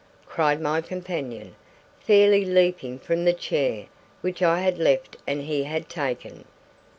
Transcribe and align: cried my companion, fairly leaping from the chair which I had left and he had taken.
cried 0.25 0.59
my 0.59 0.81
companion, 0.81 1.55
fairly 1.99 2.43
leaping 2.43 2.97
from 2.97 3.23
the 3.23 3.33
chair 3.33 3.85
which 4.21 4.41
I 4.41 4.61
had 4.61 4.79
left 4.79 5.15
and 5.27 5.43
he 5.43 5.65
had 5.65 5.89
taken. 5.89 6.45